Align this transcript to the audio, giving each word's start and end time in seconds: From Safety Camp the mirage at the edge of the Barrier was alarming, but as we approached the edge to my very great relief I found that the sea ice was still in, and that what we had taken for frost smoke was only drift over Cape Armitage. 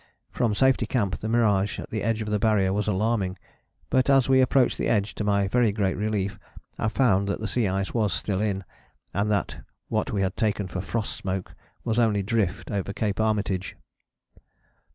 From 0.31 0.55
Safety 0.55 0.87
Camp 0.87 1.19
the 1.19 1.29
mirage 1.29 1.77
at 1.77 1.91
the 1.91 2.01
edge 2.01 2.23
of 2.23 2.29
the 2.31 2.39
Barrier 2.39 2.73
was 2.73 2.87
alarming, 2.87 3.37
but 3.91 4.09
as 4.09 4.27
we 4.27 4.41
approached 4.41 4.79
the 4.79 4.87
edge 4.87 5.13
to 5.13 5.23
my 5.23 5.47
very 5.47 5.71
great 5.71 5.95
relief 5.95 6.39
I 6.79 6.87
found 6.87 7.27
that 7.27 7.39
the 7.39 7.47
sea 7.47 7.67
ice 7.67 7.93
was 7.93 8.11
still 8.11 8.41
in, 8.41 8.63
and 9.13 9.29
that 9.29 9.63
what 9.89 10.09
we 10.11 10.23
had 10.23 10.35
taken 10.35 10.67
for 10.67 10.81
frost 10.81 11.15
smoke 11.15 11.53
was 11.83 11.99
only 11.99 12.23
drift 12.23 12.71
over 12.71 12.91
Cape 12.93 13.19
Armitage. 13.19 13.77